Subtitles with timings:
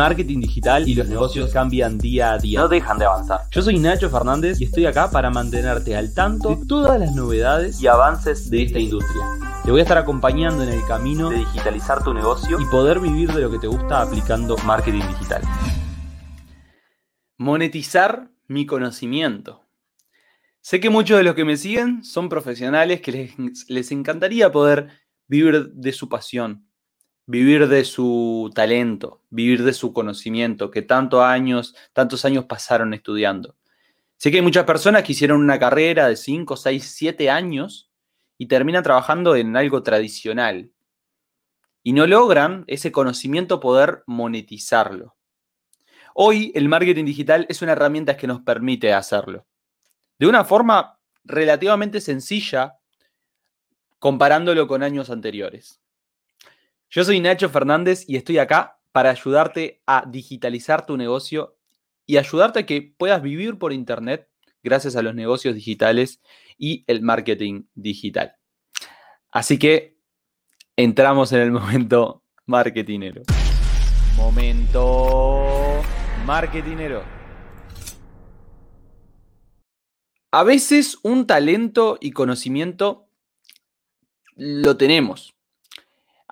[0.00, 2.60] marketing digital y los negocios cambian día a día.
[2.60, 3.40] No dejan de avanzar.
[3.50, 7.82] Yo soy Nacho Fernández y estoy acá para mantenerte al tanto de todas las novedades
[7.82, 9.22] Y avances de esta industria.
[9.62, 13.30] Te voy a estar acompañando en el camino de digitalizar tu negocio y poder vivir
[13.30, 15.42] de lo que te gusta aplicando marketing digital.
[17.36, 19.66] monetizar mi conocimiento.
[20.62, 24.88] Sé que muchos de los que me siguen son profesionales que les, les encantaría poder
[25.28, 26.69] vivir de su pasión,
[27.30, 33.54] vivir de su talento, vivir de su conocimiento, que tantos años, tantos años pasaron estudiando.
[34.16, 37.88] Sé que hay muchas personas que hicieron una carrera de 5, 6, 7 años
[38.36, 40.72] y terminan trabajando en algo tradicional
[41.84, 45.14] y no logran ese conocimiento poder monetizarlo.
[46.14, 49.46] Hoy el marketing digital es una herramienta que nos permite hacerlo.
[50.18, 52.80] De una forma relativamente sencilla
[54.00, 55.80] comparándolo con años anteriores.
[56.92, 61.56] Yo soy Nacho Fernández y estoy acá para ayudarte a digitalizar tu negocio
[62.04, 64.28] y ayudarte a que puedas vivir por Internet
[64.64, 66.20] gracias a los negocios digitales
[66.58, 68.34] y el marketing digital.
[69.30, 69.98] Así que
[70.74, 73.22] entramos en el momento marketinero.
[74.16, 75.46] Momento
[76.26, 77.04] marketinero.
[80.32, 83.06] A veces un talento y conocimiento
[84.34, 85.36] lo tenemos.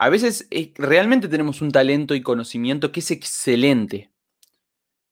[0.00, 4.12] A veces eh, realmente tenemos un talento y conocimiento que es excelente.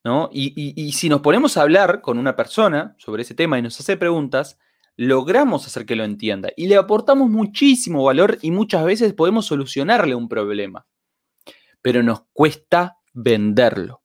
[0.05, 0.31] ¿no?
[0.33, 3.97] Y, si nos ponemos a hablar con una persona sobre ese tema y nos hace
[3.97, 4.61] preguntas,
[4.97, 10.14] logramos hacer que lo entienda y le aportamos muchísimo valor y muchas veces podemos solucionarle
[10.14, 10.87] un problema.
[11.83, 14.03] Pero nos cuesta venderlo.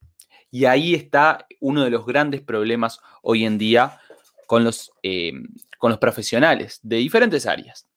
[0.49, 3.99] Y ahí está uno de los grandes problemas hoy en día
[4.47, 5.33] con los, eh,
[5.77, 7.87] con los profesionales de diferentes áreas.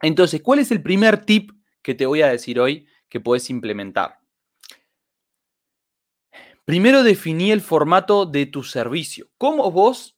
[0.00, 1.50] Entonces, ¿cuál es el primer tip
[1.82, 4.20] que te voy a decir hoy que puedes implementar?
[6.64, 9.28] Primero definí el formato de tu servicio.
[9.36, 10.16] ¿Cómo vos,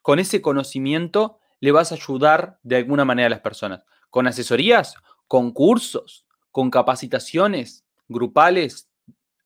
[0.00, 3.84] con ese conocimiento, le vas a ayudar de alguna manera a las personas?
[4.08, 4.94] ¿Con asesorías?
[5.28, 6.26] ¿Con cursos?
[6.50, 8.90] ¿Con capacitaciones grupales,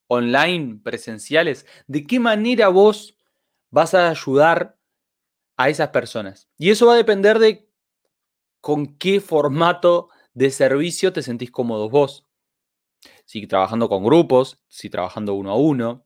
[0.06, 1.66] online, presenciales?
[1.88, 3.16] ¿De qué manera vos
[3.70, 4.78] vas a ayudar
[5.56, 6.48] a esas personas?
[6.58, 7.68] Y eso va a depender de
[8.60, 12.26] con qué formato de servicio te sentís cómodos vos.
[13.24, 16.04] Si trabajando con grupos, si trabajando uno a uno,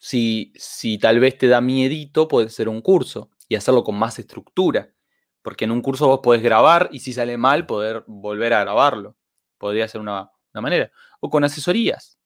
[0.00, 4.18] si, si tal vez te da miedito, puede ser un curso y hacerlo con más
[4.18, 4.94] estructura.
[5.42, 9.14] Porque en un curso vos podés grabar y si sale mal, poder volver a grabarlo.
[9.58, 10.90] Podría ser una, una manera.
[11.20, 12.18] O con asesorías.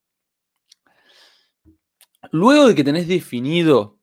[2.31, 3.99] Luego de que tenés definido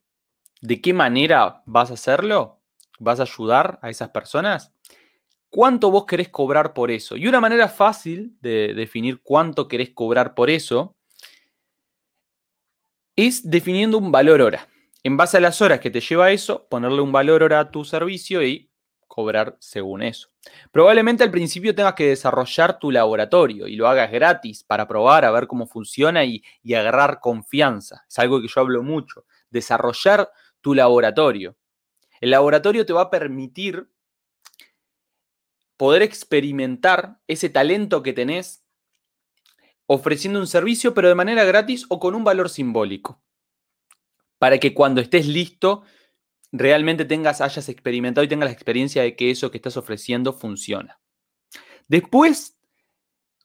[0.59, 2.61] de qué manera vas a hacerlo,
[2.99, 4.73] vas a ayudar a esas personas,
[5.53, 7.16] ¿cuánto vos querés cobrar por eso?
[7.16, 10.96] Y una manera fácil de definir cuánto querés cobrar por eso
[13.16, 14.68] es definiendo un valor hora.
[15.03, 17.86] En base a las horas que te lleva eso, ponerle un valor hora a tu
[17.86, 18.72] servicio y
[19.08, 20.30] cobrar según eso.
[20.72, 25.30] Probablemente al principio tengas que desarrollar tu laboratorio y lo hagas gratis para probar a
[25.30, 28.06] ver cómo funciona y, y agarrar confianza.
[28.09, 29.25] Es algo que yo hablo mucho.
[29.52, 30.31] Desarrollar
[30.62, 31.56] tu laboratorio.
[32.20, 33.92] El laboratorio te va a permitir
[35.83, 38.63] poder experimentar ese talento que tenés
[39.85, 43.21] ofreciendo un servicio, pero de manera gratis o con un valor simbólico.
[44.38, 45.83] Para que cuando estés listo,
[46.53, 51.01] realmente tengas, hayas experimentado y tengas la experiencia de que eso que estás ofreciendo funciona.
[51.89, 52.57] Después,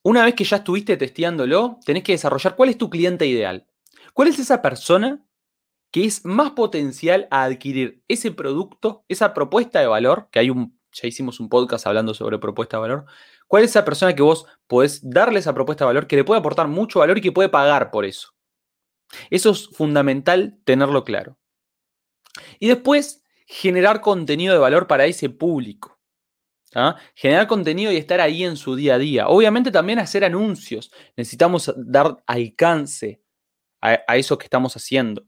[0.01, 3.67] una vez que ya estuviste testeándolo, tenés que desarrollar cuál es tu cliente ideal.
[4.13, 5.25] ¿Cuál es esa persona
[5.91, 10.78] que es más potencial a adquirir ese producto, esa propuesta de valor, que hay un,
[10.91, 13.05] ya hicimos un podcast hablando sobre propuesta de valor,
[13.47, 16.39] ¿cuál es esa persona que vos podés darle esa propuesta de valor que le puede
[16.39, 18.33] aportar mucho valor y que puede pagar por eso?
[19.29, 21.37] Eso es fundamental tenerlo claro.
[22.59, 25.99] Y después, generar contenido de valor para ese público.
[26.75, 26.97] ¿ah?
[27.15, 29.27] Generar contenido y estar ahí en su día a día.
[29.27, 30.91] Obviamente también hacer anuncios.
[31.17, 33.21] Necesitamos dar alcance
[33.81, 35.25] a, a eso que estamos haciendo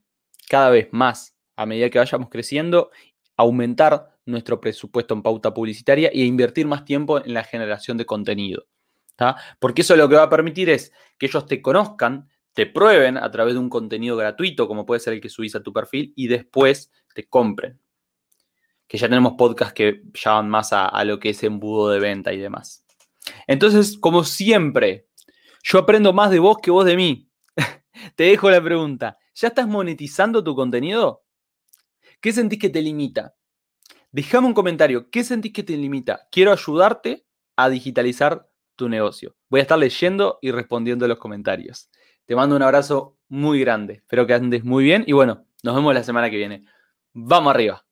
[0.48, 2.92] cada vez más a medida que vayamos creciendo,
[3.38, 8.68] aumentar nuestro presupuesto en pauta publicitaria e invertir más tiempo en la generación de contenido.
[9.16, 9.36] ¿tá?
[9.60, 13.30] Porque eso lo que va a permitir es que ellos te conozcan, te prueben a
[13.32, 16.28] través de un contenido gratuito, como puede ser el que subís a tu perfil, y
[16.28, 17.80] después te compren.
[18.88, 22.00] Que ya tenemos podcasts que ya van más a, a lo que es embudo de
[22.00, 22.84] venta y demás.
[23.48, 25.08] Entonces, como siempre,
[25.64, 27.30] yo aprendo más de vos que vos de mí.
[28.16, 29.18] te dejo la pregunta.
[29.36, 31.24] ¿Ya estás monetizando tu contenido?
[32.20, 33.36] ¿Qué sentís que te limita?
[34.12, 35.10] Déjame un comentario.
[35.10, 36.28] ¿Qué sentís que te limita?
[36.32, 37.26] Quiero ayudarte
[37.56, 39.36] a digitalizar tu negocio.
[39.50, 41.90] Voy a estar leyendo y respondiendo los comentarios.
[42.26, 43.94] Te mando un abrazo muy grande.
[43.96, 46.66] Espero que andes muy bien y bueno, nos vemos la semana que viene.
[47.14, 47.86] Vamos arriba.